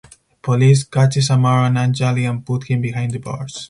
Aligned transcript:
Police 0.41 0.83
catches 0.85 1.29
Amar 1.29 1.65
and 1.65 1.77
Anjali 1.77 2.27
and 2.27 2.43
put 2.43 2.63
him 2.63 2.81
behind 2.81 3.11
the 3.11 3.19
bars. 3.19 3.59